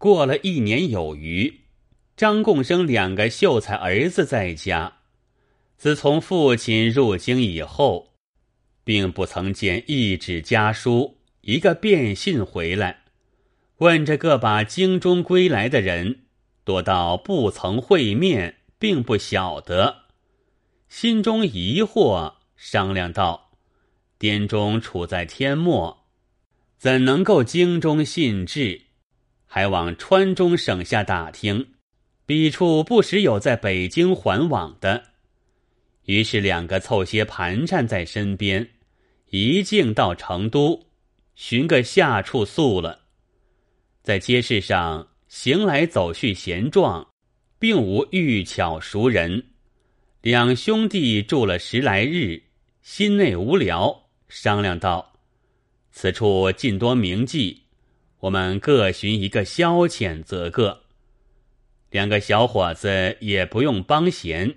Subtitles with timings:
[0.00, 1.60] 过了一年有余，
[2.16, 5.00] 张贡生两个秀才儿子在家。
[5.76, 8.14] 自从父亲入京以后，
[8.82, 13.02] 并不曾见一纸家书、一个便信回来。
[13.76, 16.20] 问着个把京中归来的人，
[16.64, 20.04] 多到不曾会面，并不晓得，
[20.88, 23.50] 心中疑惑，商量道
[24.18, 26.06] ：“滇中处在天末，
[26.78, 28.86] 怎能够京中信至？
[29.52, 31.72] 还往川中省下打听，
[32.24, 35.02] 彼处不时有在北京还往的。”
[36.06, 38.70] 于是两个凑些盘缠在身边，
[39.30, 40.86] 一径到成都，
[41.34, 43.00] 寻个下处宿了。
[44.04, 47.08] 在街市上行来走去闲撞，
[47.58, 49.46] 并无遇巧熟人。
[50.22, 52.40] 两兄弟住了十来日，
[52.82, 55.14] 心内无聊，商量道
[55.90, 57.56] ：“此处尽多名妓，
[58.20, 60.82] 我们各寻一个消遣则个。
[61.90, 64.54] 两个小伙子也不用帮闲，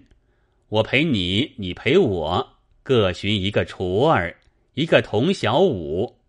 [0.69, 4.37] 我陪你，你陪我，各寻一个厨儿，
[4.75, 6.19] 一个童小五，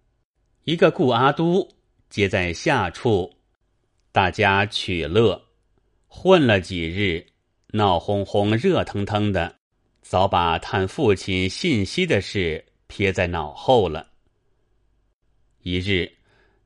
[0.64, 1.68] 一个顾阿都。”
[2.10, 3.34] 皆在下处，
[4.12, 5.42] 大家取乐，
[6.06, 7.26] 混了几日，
[7.72, 9.56] 闹哄哄、热腾腾的，
[10.00, 14.10] 早把探父亲信息的事撇在脑后了。
[15.62, 16.12] 一日，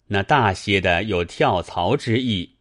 [0.08, 2.56] 那大些的有跳槽之意，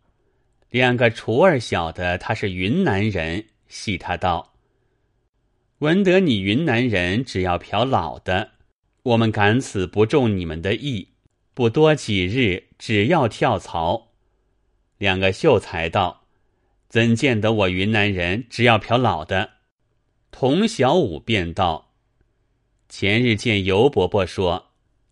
[0.70, 4.54] 两个厨儿晓得他是云南人，戏他道
[5.80, 8.52] ：“闻得你云南人只要嫖老的，
[9.04, 11.10] 我们敢此不中你们的意。”
[11.54, 14.10] 不多几日，只要跳槽。
[15.00, 16.28] 两个秀才道
[16.88, 19.54] ：“怎见得我云南人只要嫖老的？”
[20.30, 21.94] 童小五便道
[22.90, 24.67] ：“前日见尤伯伯说，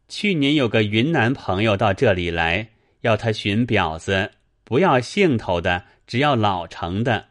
[0.07, 2.69] 去年有个云南朋友到这里来，
[3.01, 4.31] 要他寻婊子，
[4.63, 7.25] 不要兴头的，只要老成的。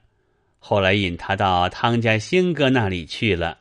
[0.58, 3.58] 后来引他到汤家兴哥那里去了。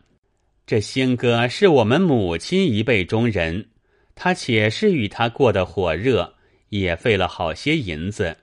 [0.65, 3.67] 这兴哥是我们母亲一辈中人。”
[4.15, 6.35] 他且是与他过得火热，
[6.69, 8.37] 也费了好些银子，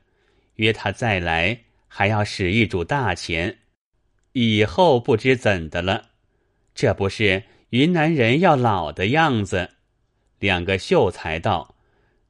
[0.57, 3.59] 约他再来，还要使一主大钱，
[4.33, 6.07] 以后不知怎的了。
[6.75, 9.71] 这不是云南人要老的样子。
[10.41, 11.77] 两个秀才道：“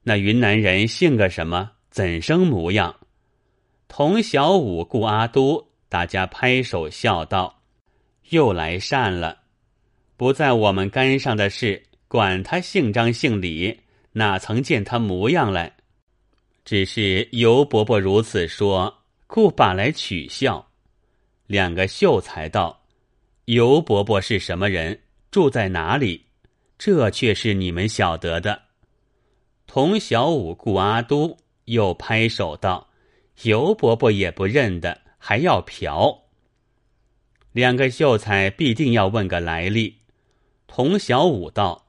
[0.05, 1.71] 那云南人姓个什么？
[1.89, 2.95] 怎生模样？”
[3.89, 7.63] 童小五、顾阿都，大家拍手笑道
[8.29, 9.39] ：“又来善了，
[10.19, 13.83] 不在我们干上的事。”管他姓张姓李，
[14.15, 15.77] 哪曾见他模样来？
[16.65, 20.69] 只是尤伯伯如此说，故把来取笑。
[21.47, 22.83] 两个秀才道
[23.47, 25.01] ：“尤伯伯是什么人？
[25.31, 26.27] 住在哪里？
[26.81, 28.63] 这却是你们晓得的。”
[29.69, 31.37] 童小五、顾阿都
[31.67, 32.89] 又拍手道
[33.45, 36.23] ：“尤伯伯也不认得，还要嫖。”
[37.53, 39.99] 两个秀才必定要问个来历。
[40.67, 41.87] 童小五道。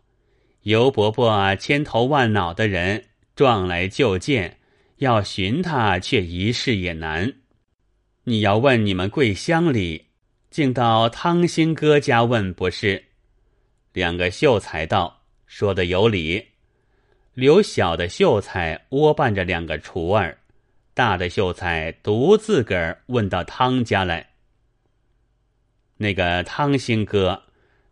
[0.63, 4.59] 尤伯伯千头万脑的人撞来就见，
[4.97, 7.34] 要寻他却一事也难。
[8.25, 10.09] 你要问你们桂乡里，
[10.51, 13.11] 竟到汤兴哥家问不是？
[13.94, 16.47] 两个秀才道：“说的有理。”
[17.34, 20.38] 留小的秀才窝伴着两个厨儿，
[20.94, 24.31] 大的秀才独自个儿问到汤家来。
[25.97, 27.44] 那个汤兴哥，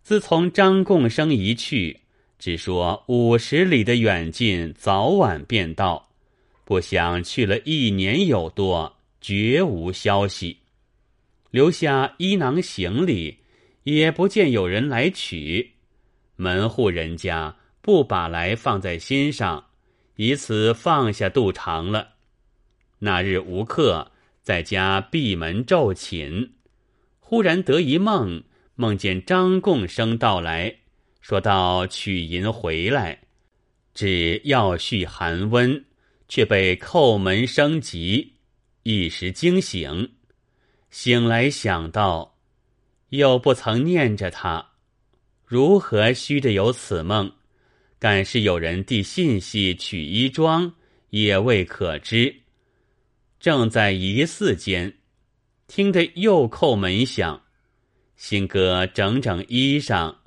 [0.02, 2.02] 自从张贡生一去。
[2.38, 6.10] 只说五十里的远近，早晚便到。
[6.64, 10.58] 不想去了一年有多，绝无消息。
[11.52, 13.40] 留下衣囊行李，
[13.84, 15.72] 也不见有人来取。
[16.40, 19.66] 门户人家不把来放在心上，
[20.16, 22.14] 以此放下肚肠了。
[23.00, 26.52] 那日无客，在家闭门昼寝，
[27.20, 28.42] 忽然得一梦，
[28.76, 30.78] 梦见张贡生到来。
[31.20, 33.20] 说到取银回来，
[33.94, 35.84] 只要续寒温，
[36.30, 38.36] 却被叩门升级，
[38.84, 40.14] 一时惊醒。
[40.90, 42.38] 醒来想到，
[43.10, 44.69] 又不曾念着他，
[45.50, 47.32] 如何须得有此梦？
[47.98, 50.72] 敢是有人递信息取衣装，
[51.10, 52.44] 也未可知。
[53.40, 55.00] 正在疑似间，
[55.66, 57.42] 听得又叩门响，
[58.16, 60.18] 新哥整整衣裳。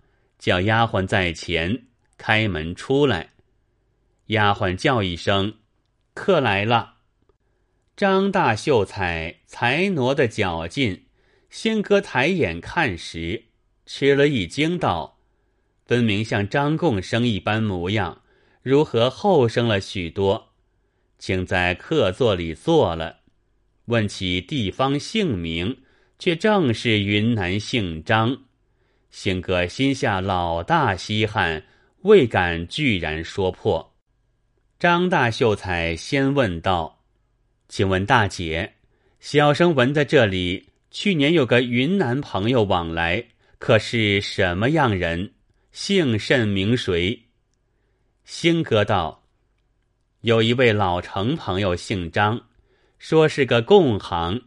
[0.40, 1.84] 叫丫鬟在前
[2.18, 3.30] 开门出来，
[4.26, 5.54] 丫鬟叫一声
[6.14, 6.96] ：“客来了。”
[7.96, 11.06] 张大秀才才挪的脚近，
[11.48, 13.44] 新哥抬眼看时，
[13.86, 15.18] 吃了一惊，道
[15.84, 18.22] ：“分明像张贡生一般模样，
[18.62, 20.50] 如何后生了许多？”
[21.18, 23.20] 请在客座里坐了。
[23.86, 25.76] 问起地方姓名，
[26.18, 28.36] 却正是云南姓张。
[29.10, 31.64] 性格心下老大稀罕，
[32.02, 33.94] 未敢居然说破。
[34.78, 37.04] 张大秀才先问道
[37.68, 38.74] ：“请问大姐，
[39.20, 43.24] 小生闻在这里，去年有个云南朋友往来，
[43.62, 45.34] 可是什么样人？
[45.70, 47.26] 姓甚名谁？”
[48.26, 49.22] 星哥道
[50.22, 52.48] ：“有一位老成朋友，姓张，
[52.98, 54.42] 说是个共行，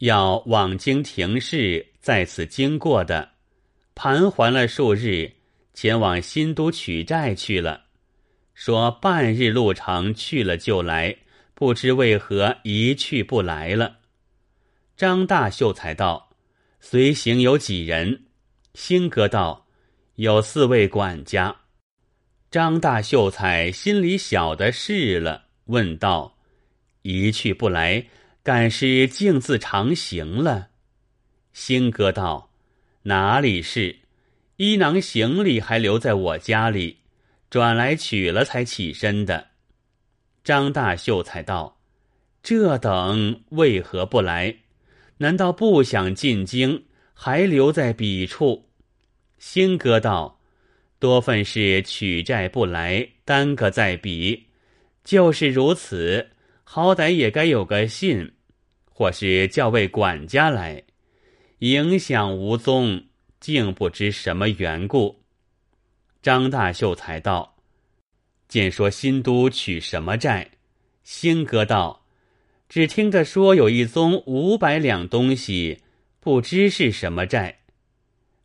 [0.00, 3.30] 要往京停市，在此经过的，
[3.94, 5.32] 盘桓了数日，
[5.72, 7.84] 前往新都取债去了。
[8.52, 11.16] 说半日路程去了就来，
[11.54, 14.00] 不知为何一去不来了。”
[14.94, 16.28] 张大秀才道
[16.80, 18.24] ：“随行有几人？”
[18.74, 19.66] 兴哥道
[20.16, 21.54] ：“有四位管家。”
[22.50, 26.36] 张大秀才心里晓得是了，问道
[27.02, 28.06] ：“一去不来，
[28.42, 30.68] 敢是径自长行了？”
[31.52, 32.50] 兴哥道
[33.04, 34.00] ：“哪里是？
[34.56, 36.98] 衣囊行李还留在我家里，
[37.50, 39.48] 转来取了才起身的。”
[40.44, 41.78] 张大秀才道
[42.42, 44.56] ：“这等为何不来？
[45.18, 46.84] 难道不想进京，
[47.24, 48.66] 还留在彼处？”
[49.38, 50.40] 兴哥道。
[50.98, 54.46] 多份是取债不来，耽搁在彼，
[55.04, 56.30] 就是如此，
[56.62, 58.32] 好歹也该有个信，
[58.84, 60.82] 或是叫位管家来，
[61.58, 63.04] 影响无踪，
[63.40, 65.22] 竟不知什么缘故。
[66.22, 67.56] 张大秀才道
[68.46, 70.52] ：“见说新都取什么债？”
[71.02, 72.04] 兴哥道
[72.68, 75.78] ：“只听得说有一宗五百两东西，
[76.22, 77.62] 不知是什么债。”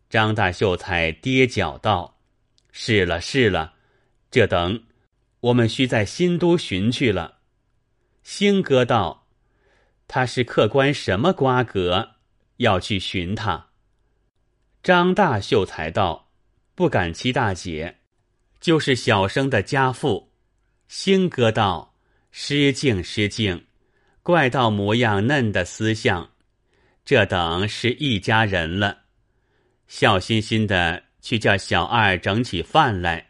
[0.10, 2.18] 张大秀才跌脚道。
[2.72, 3.76] 是了，是了，
[4.32, 4.84] 这等
[5.40, 7.38] 我们须在新都寻去了。
[8.24, 9.28] 星哥道
[10.08, 12.16] ：“他是客官什么瓜葛？
[12.58, 13.68] 要去寻他。”
[14.82, 16.32] 张大秀才道
[16.74, 18.00] ：“不敢欺大姐，
[18.60, 20.32] 就是小生的家父。”
[20.88, 21.96] 星哥道
[22.32, 23.66] ：“失敬失敬，
[24.24, 26.32] 怪道模样嫩的思相，
[27.08, 29.06] 这等是一家人了。”
[29.88, 31.06] 笑嘻嘻的。
[31.20, 33.28] 去叫小二整起饭来，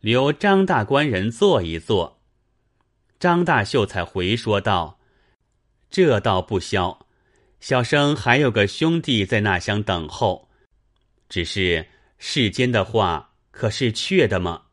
[0.00, 2.20] 留张大官人坐一坐。
[3.18, 5.00] 张大秀才回说道
[5.88, 7.06] ：“这倒不消，
[7.58, 10.50] 小生还有个兄弟在那厢等候。
[11.30, 11.86] 只是
[12.18, 14.64] 世间的话，可是确的吗？”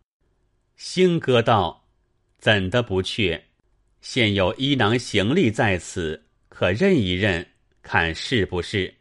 [0.76, 1.88] 星哥道
[2.38, 3.46] ：“怎的不确？
[4.02, 7.54] 现有衣囊行李在此，可认一认，
[7.86, 8.94] 看是不是？”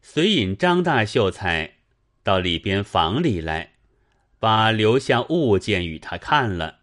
[0.00, 1.74] 随引张大秀才。
[2.24, 3.72] 到里边房里来，
[4.38, 6.80] 把留下物件与他看了。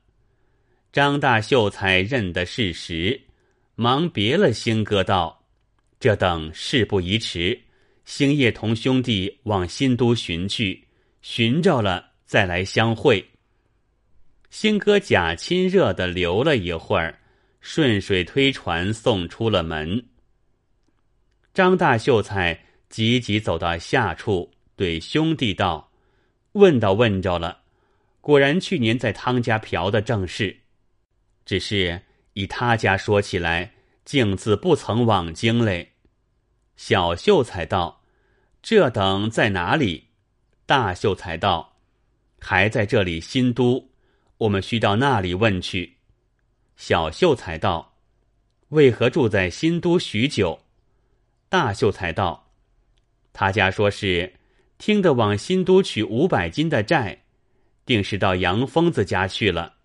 [0.91, 3.21] 张大秀才认得是实，
[3.75, 5.45] 忙别了兴哥道
[5.99, 7.61] ：“这等事不宜迟，
[8.05, 10.87] 星夜同兄弟往新都寻去，
[11.21, 13.23] 寻着了再来相会。”
[14.49, 17.19] 兴哥假亲热的留了一会儿，
[17.61, 20.03] 顺水推船送出了门。
[21.55, 24.51] 张大秀才急急走到下处。
[24.75, 25.89] 对兄弟道
[26.51, 27.61] ：“问到问着了，
[28.19, 30.63] 果然去年在汤家嫖的正是。
[31.45, 32.01] 只是
[32.33, 33.71] 以他家说起来，
[34.03, 35.93] 竟自不曾往京嘞。”
[36.75, 38.01] 小秀才道
[38.61, 40.09] ：“这等在哪里？”
[40.67, 41.77] 大秀才道
[42.37, 43.91] ：“还在这里新都，
[44.39, 45.95] 我们需到那里问去。”
[46.75, 47.93] 小秀才道
[48.75, 50.59] ：“为何住在新都许久？”
[51.55, 52.51] 大秀才道
[53.31, 54.33] ：“他家说是。”
[54.77, 57.23] 听得往新都取五百金的债，
[57.85, 59.75] 定是到杨疯子家去了。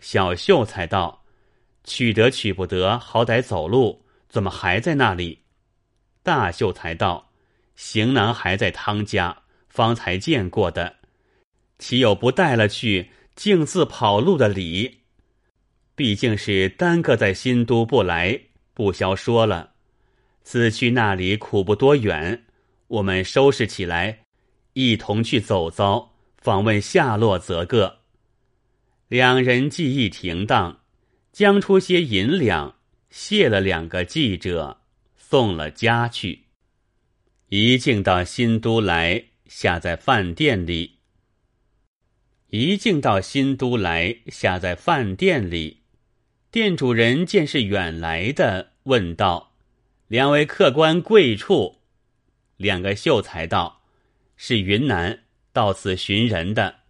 [0.00, 1.24] 小秀才道
[1.84, 5.44] ：“取得取不得，好歹走路，怎么还在那里？”
[6.24, 7.30] 大秀才道
[7.76, 10.96] ：“行囊还在汤家，方才见过的，
[11.78, 15.02] 岂有不带了去，径自跑路的理？
[15.94, 18.36] 毕竟是耽搁在新都不来，
[18.74, 19.74] 不消说了。
[20.50, 22.46] 此去那里苦不多远。”
[22.88, 24.20] 我们收拾起来，
[24.72, 27.98] 一同去走遭，访问下落则个。
[29.08, 30.80] 两人计议停当，
[31.32, 32.76] 将出些银两，
[33.10, 34.80] 谢了两个记者，
[35.18, 36.44] 送了家去。
[37.50, 41.00] 一进到新都来，下在饭店里。
[42.48, 45.82] 一进到新都来，下在饭店里，
[46.50, 49.47] 店主人见是远来的，问道
[50.08, 51.78] ：“两位客官贵处？”
[52.58, 53.82] 两个秀才道
[54.36, 55.20] ：“是云南
[55.52, 56.80] 到此寻人的。”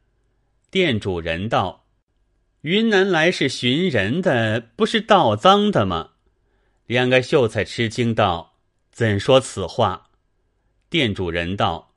[0.71, 1.85] 店主人道
[2.63, 6.13] ：“云南来是寻人的，不是盗赃的吗？
[6.87, 8.55] 两个秀才吃惊道
[8.91, 10.11] ：“怎说此话？”
[10.89, 11.95] 店主人道：“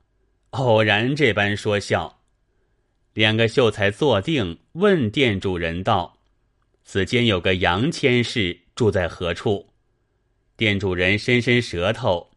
[0.51, 2.19] 偶然这般说笑。”
[3.13, 6.17] 两个秀才坐定，问店主人道
[6.83, 9.69] ：“此间有个杨千氏，住在何处？”
[10.61, 12.29] 店主人伸伸舌头：“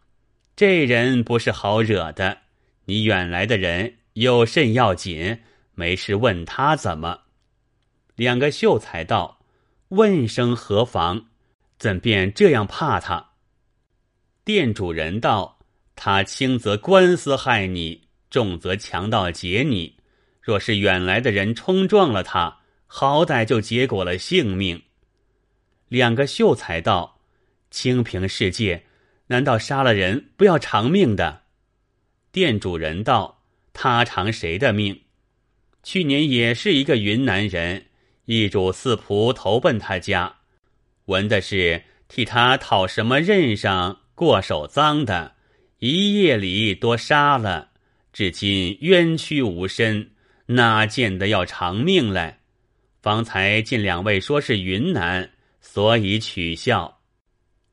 [0.56, 2.38] 这人不是好惹的。
[2.86, 5.40] 你远来的人有甚要紧？
[5.74, 7.24] 没事问他怎么？”
[8.16, 9.40] 两个秀才道
[9.88, 11.26] ：“问声何妨？
[11.78, 13.32] 怎便这样怕他？”
[14.42, 15.58] 店主人道
[15.94, 19.98] ：“他轻则官司害你，重则强盗劫你。
[20.40, 24.82] 若是远来的人冲撞了他，好歹就结果了性命。”
[25.88, 27.13] 两个秀才道
[27.74, 28.84] ：“清平世界，
[29.26, 31.42] 难道杀了人不要偿命的？”
[32.30, 33.42] 店主人道
[33.74, 35.00] ：“他偿谁的命？
[35.82, 37.86] 去年也是一个云南人。”
[38.26, 40.36] 一主四仆投奔他家，
[41.06, 45.34] 闻的是替他讨什么任上过手脏的，
[45.78, 47.72] 一夜里多杀了，
[48.14, 50.12] 至今冤屈无身，
[50.46, 52.38] 哪见得要偿命来？
[53.02, 57.02] 方才见两位说是云南，所以取笑。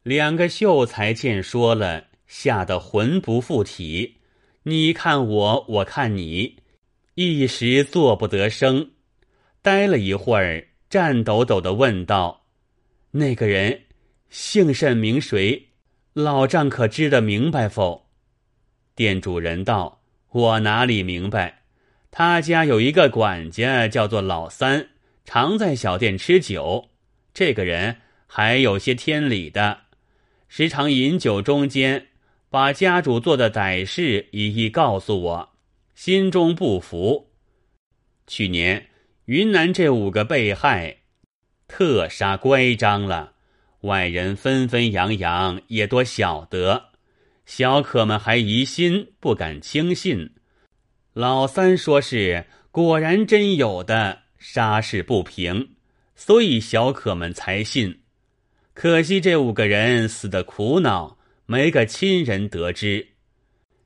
[0.04, 4.18] 两个秀才见说了，吓得魂不附体，
[4.64, 6.58] 你看我，我看你，
[7.14, 8.90] 一时做不得声。
[9.62, 12.48] 呆了一会儿，颤抖抖的问道
[13.12, 13.84] ：“那个人
[14.32, 15.68] 姓甚名谁？
[16.14, 18.08] 老丈可知得明白否？”
[18.96, 20.02] 店主人道
[20.34, 21.62] ：“我哪里明白？
[22.10, 24.90] 他家有一个管家，叫做老三，
[25.26, 26.90] 常在小店吃酒。
[27.36, 29.81] 这个人还有些天理的，
[30.54, 32.08] 时常饮酒中间，
[32.50, 35.50] 把家主做的歹事一一告诉我，
[35.96, 37.32] 心中不服。
[38.28, 38.90] 去年。”
[39.26, 41.04] 云南这五个被害，
[41.66, 43.32] 特杀乖张了，
[43.82, 46.90] 外人纷纷扬扬，也多晓得。
[47.46, 50.32] 小可们还疑心，不敢轻信。
[51.14, 55.76] 老三说是果然真有的，杀事不平，
[56.14, 58.01] 所以小可们才信。
[58.74, 63.10] 可惜这五个人死的苦恼，没个亲人得知。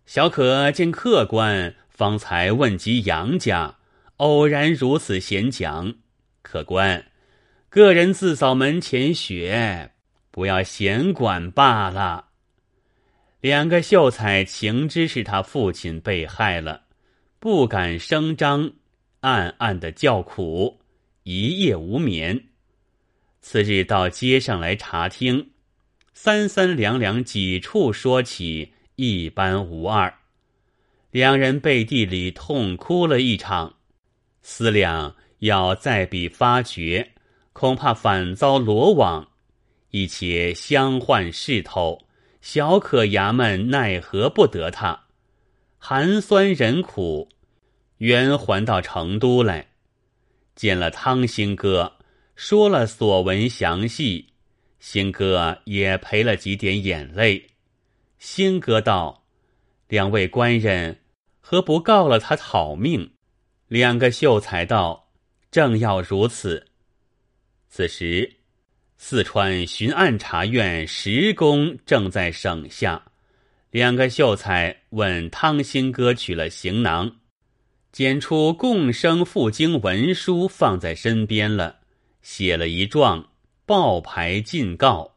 [0.06, 3.78] 小可见客官，方才问及杨家。
[4.18, 5.94] 偶然如此闲讲，
[6.42, 7.06] 客官，
[7.68, 9.92] 个人自扫门前雪，
[10.32, 12.28] 不要闲管罢了。
[13.42, 16.84] 两个秀才情知是他父亲被害了，
[17.40, 18.72] 不敢声张，
[19.20, 20.80] 暗暗的叫苦，
[21.24, 22.42] 一夜无眠。
[23.48, 25.52] 次日到街上来查听，
[26.16, 30.12] 三三两两几处说起，一般无二。
[31.12, 33.76] 两人背地里痛哭了一场。
[34.42, 37.12] 思量要再比发觉，
[37.54, 39.28] 恐怕反遭罗网，
[39.92, 42.08] 一且相换势头，
[42.42, 45.04] 小可衙门奈何不得他？
[45.78, 47.30] 寒酸忍苦，
[48.00, 49.68] 原还到成都来，
[50.56, 51.95] 见了汤兴哥，
[52.36, 54.28] 说了所闻详细，
[54.80, 57.48] 兴哥也赔了几点眼泪。
[58.20, 59.26] 兴哥道
[59.88, 61.00] ：“两位官人，
[61.40, 63.12] 何不告了他讨命？”
[63.68, 65.10] 两个秀才道
[65.50, 66.68] ：“正要如此。”
[67.70, 68.38] 此时，
[68.98, 73.04] 四川巡按察院石公正在省下。
[73.72, 77.18] 两个秀才问汤兴哥取了行囊，
[77.92, 81.80] 捡出共生赴京文书放在身边了，
[82.26, 83.30] 写了一状
[83.68, 85.14] 报牌进告。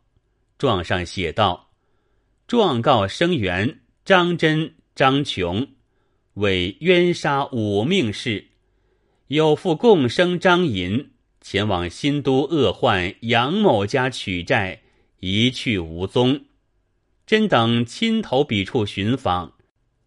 [0.58, 1.70] 状上写道
[2.46, 5.68] ：“状告生员张真、张琼。”
[6.34, 8.48] 为冤杀五命事，
[9.28, 11.10] 有父共生张银
[11.40, 14.82] 前往新都恶患杨某家取债，
[15.20, 16.44] 一去无踪。
[17.26, 19.54] 真等亲投彼处寻访，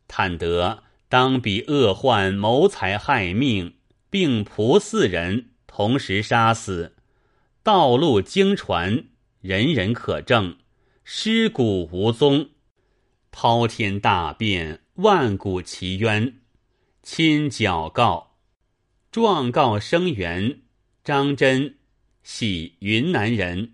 [0.08, 3.74] 探得当比恶患谋财害命，
[4.10, 6.98] 并仆四人同时杀死，
[7.64, 9.06] 道路经传，
[9.40, 10.58] 人人可证，
[11.06, 12.50] 尸骨无踪，
[13.32, 14.82] 滔天大变。
[14.96, 16.42] 万古奇冤，
[17.02, 18.36] 亲矫告，
[19.12, 20.60] 状告生源
[21.06, 21.78] 张真，
[22.22, 23.72] 系云南人。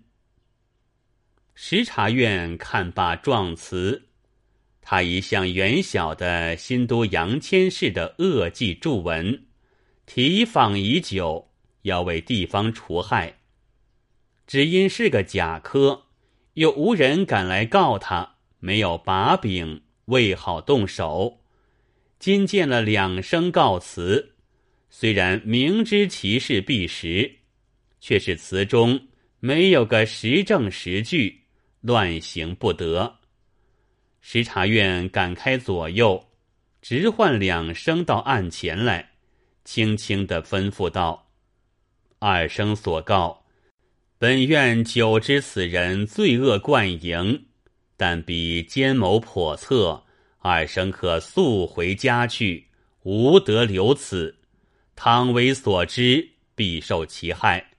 [1.56, 4.04] 时察院看罢状词，
[4.80, 9.44] 他一向远小的新都杨千氏的恶迹著文，
[10.06, 11.47] 提访已久，
[11.88, 13.40] 要为地方除害。
[14.46, 16.04] 只因是个假科，
[16.54, 19.82] 又无人敢来告他，没有把柄。
[20.08, 21.42] 未好动手，
[22.18, 24.36] 今见了两声告辞，
[24.88, 27.30] 虽然明知其事必实，
[28.00, 28.98] 却是词中
[29.38, 31.42] 没有个实证实据，
[31.82, 33.18] 乱行不得。
[34.22, 36.30] 时察院赶开左右，
[36.80, 39.10] 直唤两声到案前来，
[39.66, 41.27] 轻轻的吩咐道
[42.20, 43.44] ：“二生所告，
[44.18, 47.46] 本院久知此人罪恶贯盈，
[47.96, 50.04] 但彼奸谋叵测，
[50.38, 52.66] 二生可速回家去，
[53.04, 54.36] 无得留此。
[54.96, 57.72] 倘为所知，必受其害。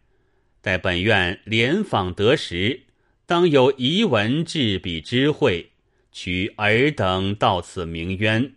[0.61, 2.83] 待本院联访得时，
[3.25, 5.71] 当有遗文至彼知会。”
[6.11, 8.55] 取尔等到此鸣冤，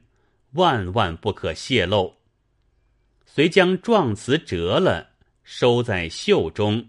[0.53, 2.15] 万万不可泄露。
[3.27, 5.11] 遂将状词折了，
[5.43, 6.89] 收在袖中。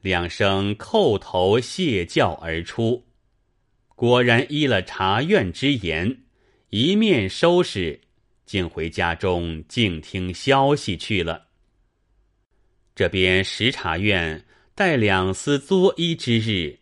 [0.00, 3.06] 两声叩头谢教而出，
[3.94, 6.22] 果然依了茶院之言，
[6.70, 8.00] 一面收拾，
[8.46, 11.48] 竟回家中静听消息去了。
[12.94, 14.44] 这边十茶院
[14.74, 16.80] 待两司作揖之日。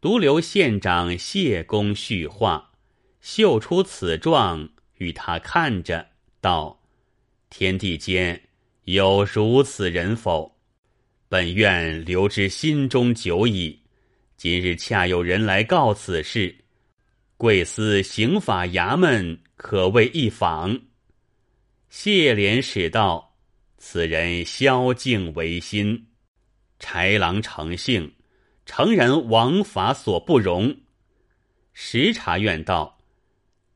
[0.00, 2.70] 独留县长谢公叙话，
[3.20, 6.80] 秀出此状与他看着，道
[7.50, 8.47] ：“天地间
[8.90, 10.56] 有如此人否？
[11.28, 13.78] 本院留之心中久矣。
[14.38, 16.56] 今日恰有人来告此事，
[17.36, 20.80] 贵司刑法衙门可谓一访。”
[21.90, 23.36] 谢廉使道
[23.76, 26.06] ：“此人宵静为心，
[26.80, 28.10] 豺狼成性。”
[28.64, 30.74] 诚然，王法所不容。
[31.74, 32.98] 时察院道：“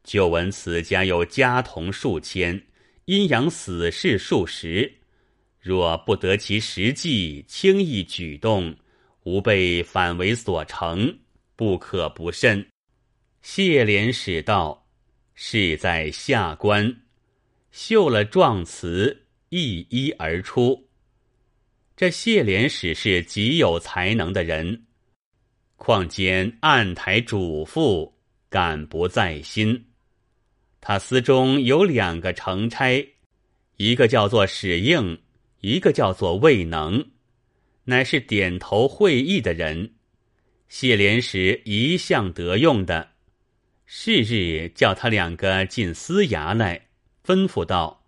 [0.05, 2.67] 就闻此家有家童数千，
[3.05, 5.01] 阴阳死士数十。
[5.63, 8.77] 若不得其实际，轻易举动，
[9.23, 11.17] 吾辈反为所成，
[11.55, 12.67] 不可不慎。”
[13.41, 14.87] 谢廉使道
[15.35, 16.95] ：“事在下官。”
[17.71, 20.89] 绣了状词，一一而出。
[21.97, 24.87] 这谢廉使是极有才能的人，
[25.77, 28.13] 况兼案台主妇，
[28.49, 29.87] 感不在心。
[30.81, 33.09] 他司中有两个成差，
[33.77, 35.17] 一个叫做史应，
[35.63, 37.07] 一个叫做魏能，
[37.85, 39.95] 乃是点头会意的人。
[40.69, 43.11] 谢廉使一向得用的，
[43.87, 46.89] 是日叫他两个进司衙来，
[47.25, 48.05] 吩咐道：“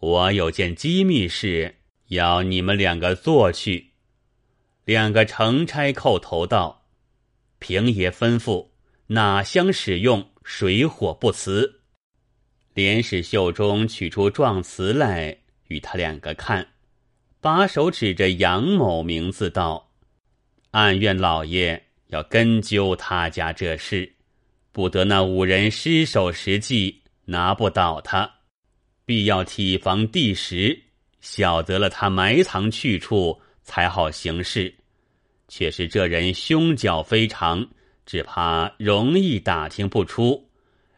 [0.00, 1.76] 我有件机密事。”
[2.08, 3.92] 要你们两个做去。
[4.84, 6.84] 两个承差叩头道
[7.58, 8.68] ：“平爷吩咐，
[9.06, 11.80] 哪相使用，水火不辞。”
[12.74, 16.68] 连使袖中取出状词来，与他两个看，
[17.42, 19.90] 把手指着杨某名字道
[20.70, 24.14] ：“暗怨老爷要根究他家这事，
[24.70, 28.32] 不得那五人失手时计拿不倒他，
[29.04, 30.80] 必要体防第十。”
[31.20, 34.72] 晓得了他埋藏去处，才好行事。
[35.48, 37.68] 却是这人胸脚非常，
[38.06, 40.48] 只怕容易打听不出。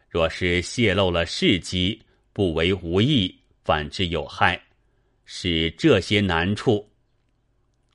[0.07, 1.99] 若是泄露了事机，
[2.33, 4.59] 不为无益，反之有害，
[5.25, 6.89] 是这些难处。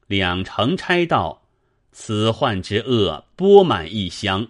[0.07, 1.49] 两成差道，
[1.93, 4.47] 此患之恶，波满一乡。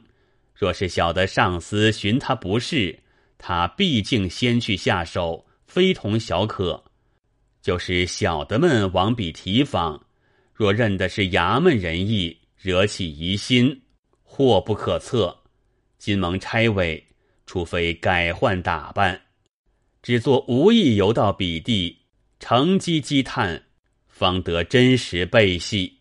[0.55, 2.99] 若是晓得上司寻他不是，
[3.38, 6.85] 他毕竟先去下手，非同小可。
[7.62, 10.07] 就是小的们往彼提访，
[10.55, 13.83] 若认的是衙门人意，惹起疑心，
[14.23, 15.38] 祸不可测。
[15.99, 17.07] 今蒙差委，
[17.45, 19.21] 除非改换打扮，
[20.03, 22.00] 只做无意游到彼地，
[22.40, 23.62] 乘机积探，
[24.09, 25.98] 方得真实背细。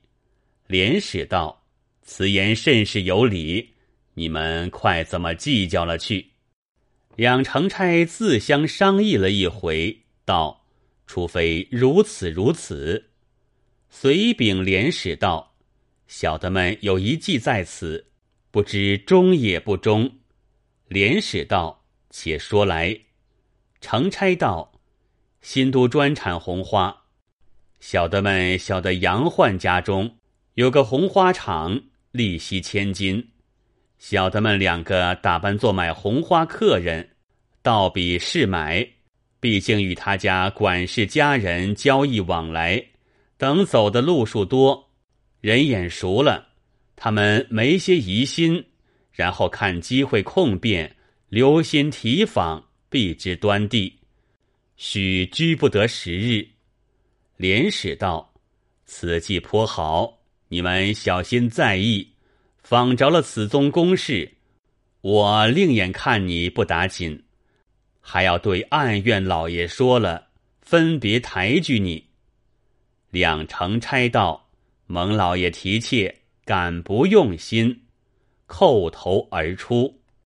[0.65, 1.67] 连使道
[2.01, 3.75] ：“此言甚是有理，
[4.13, 6.31] 你们快怎么计较了去？”
[7.17, 10.65] 两乘差自相商议了一回，道。
[11.05, 13.09] 除非如此如此，
[13.89, 15.55] 随禀连使道
[16.07, 18.11] ：“小的们有一计在此，
[18.51, 20.19] 不知忠也不忠。”
[20.87, 22.97] 连使道：“且说来。”
[23.81, 24.71] 承差道
[25.41, 27.03] ：“新都专产红花，
[27.79, 30.17] 小的们晓得杨焕家中
[30.55, 33.25] 有个红花厂，利息千金。
[33.97, 37.09] 小的们两个打扮做买红花客人，
[37.61, 38.87] 到彼试买。”
[39.41, 42.83] 毕竟与他家管事家人交易往来，
[43.37, 44.89] 等走的路数多，
[45.39, 46.49] 人眼熟了，
[46.97, 48.65] 他们没些疑心，
[49.13, 50.97] 然后看机会控辩，
[51.29, 53.98] 留心提防，必知端地。
[54.81, 56.47] 须拘不得十日。
[57.35, 58.33] 连使道
[58.87, 62.13] ：“此计颇好，你们小心在意，
[62.63, 64.35] 仿着了此宗公事，
[65.01, 67.25] 我另眼看你不打紧。”
[67.99, 70.29] 还要对暗院老爷说了，
[70.61, 72.05] 分别抬举你。
[73.09, 74.49] 两承差道
[74.87, 77.83] ：“蒙老爷提切，敢不用心？”
[78.47, 79.98] 叩头而出。